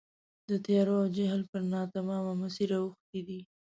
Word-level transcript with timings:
د 0.49 0.51
تیارو 0.65 0.93
او 1.01 1.05
جهل 1.15 1.41
پر 1.51 1.61
ناتمامه 1.73 2.33
مسیر 2.43 2.69
اوښتي 2.79 3.21
دي. 3.27 3.39